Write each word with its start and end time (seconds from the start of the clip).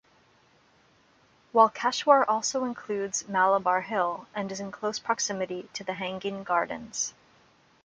Walkeshwar 1.53 2.25
also 2.27 2.63
includes 2.65 3.27
Malabar 3.27 3.81
Hill, 3.81 4.25
and 4.33 4.51
is 4.51 4.59
in 4.59 4.71
close 4.71 4.97
proximity 4.97 5.69
to 5.73 5.83
the 5.83 5.93
Hanging 5.93 6.43
Gardens. 6.43 7.13